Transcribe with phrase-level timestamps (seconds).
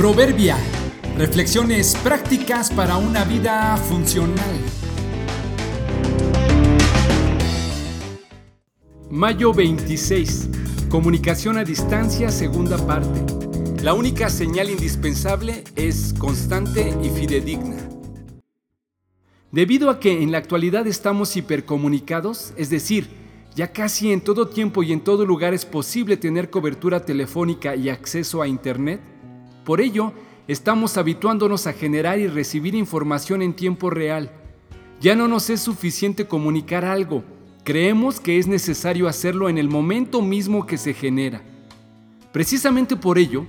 [0.00, 0.56] Proverbia.
[1.18, 4.56] Reflexiones prácticas para una vida funcional.
[9.10, 10.48] Mayo 26.
[10.88, 13.20] Comunicación a distancia, segunda parte.
[13.82, 17.76] La única señal indispensable es constante y fidedigna.
[19.52, 23.10] Debido a que en la actualidad estamos hipercomunicados, es decir,
[23.54, 27.90] ya casi en todo tiempo y en todo lugar es posible tener cobertura telefónica y
[27.90, 29.02] acceso a Internet,
[29.64, 30.12] por ello,
[30.48, 34.30] estamos habituándonos a generar y recibir información en tiempo real.
[35.00, 37.24] Ya no nos es suficiente comunicar algo,
[37.64, 41.42] creemos que es necesario hacerlo en el momento mismo que se genera.
[42.32, 43.46] Precisamente por ello,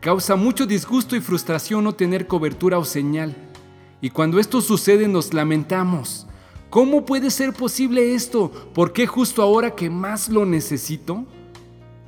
[0.00, 3.34] causa mucho disgusto y frustración no tener cobertura o señal.
[4.00, 6.26] Y cuando esto sucede nos lamentamos.
[6.68, 8.50] ¿Cómo puede ser posible esto?
[8.74, 11.24] ¿Por qué justo ahora que más lo necesito?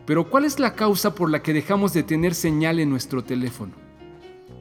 [0.07, 3.73] Pero ¿cuál es la causa por la que dejamos de tener señal en nuestro teléfono?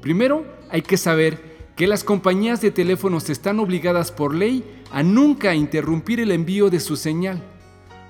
[0.01, 5.53] Primero, hay que saber que las compañías de teléfonos están obligadas por ley a nunca
[5.53, 7.43] interrumpir el envío de su señal.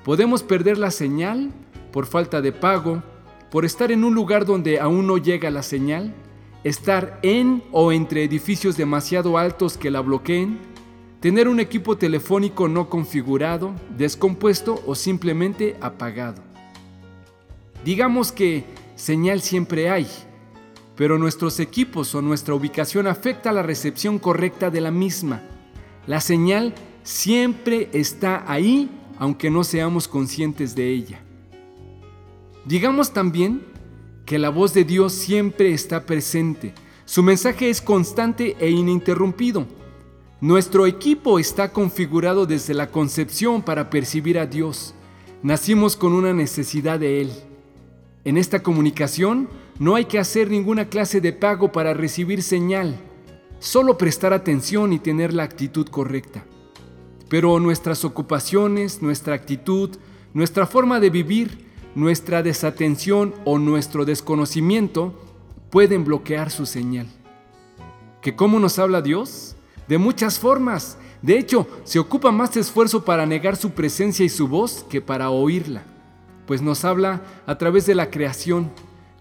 [0.05, 1.51] Podemos perder la señal
[1.91, 3.03] por falta de pago,
[3.51, 6.13] por estar en un lugar donde aún no llega la señal,
[6.63, 10.59] estar en o entre edificios demasiado altos que la bloqueen,
[11.19, 16.44] tener un equipo telefónico no configurado, descompuesto o simplemente apagado.
[17.85, 18.63] Digamos que
[18.95, 20.07] señal siempre hay,
[20.95, 25.43] pero nuestros equipos o nuestra ubicación afecta la recepción correcta de la misma.
[26.07, 31.21] La señal siempre está ahí, aunque no seamos conscientes de ella.
[32.65, 33.61] Digamos también
[34.25, 36.73] que la voz de Dios siempre está presente.
[37.05, 39.67] Su mensaje es constante e ininterrumpido.
[40.41, 44.95] Nuestro equipo está configurado desde la concepción para percibir a Dios.
[45.43, 47.44] Nacimos con una necesidad de Él.
[48.25, 52.99] En esta comunicación no hay que hacer ninguna clase de pago para recibir señal,
[53.59, 56.43] solo prestar atención y tener la actitud correcta.
[57.29, 59.91] Pero nuestras ocupaciones, nuestra actitud,
[60.33, 65.13] nuestra forma de vivir, nuestra desatención o nuestro desconocimiento
[65.69, 67.05] pueden bloquear su señal.
[68.23, 69.55] ¿Que cómo nos habla Dios?
[69.87, 70.97] De muchas formas.
[71.21, 75.29] De hecho, se ocupa más esfuerzo para negar su presencia y su voz que para
[75.29, 75.83] oírla
[76.45, 78.71] pues nos habla a través de la creación,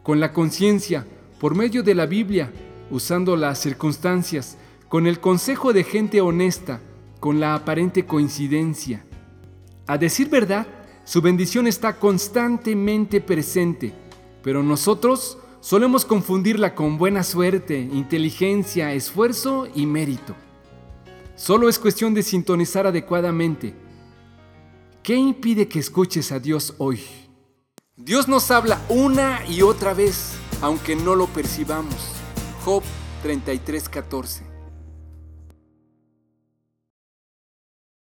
[0.03, 1.07] con la conciencia,
[1.39, 2.53] por medio de la Biblia,
[2.91, 4.57] usando las circunstancias,
[4.89, 6.81] con el consejo de gente honesta,
[7.21, 9.05] con la aparente coincidencia.
[9.87, 10.67] A decir verdad,
[11.05, 13.93] su bendición está constantemente presente,
[14.43, 20.35] pero nosotros solemos confundirla con buena suerte, inteligencia, esfuerzo y mérito.
[21.37, 23.75] Solo es cuestión de sintonizar adecuadamente
[25.05, 26.99] ¿Qué impide que escuches a Dios hoy?
[27.95, 30.33] Dios nos habla una y otra vez,
[30.63, 31.95] aunque no lo percibamos.
[32.65, 32.83] Job
[33.23, 34.54] 33:14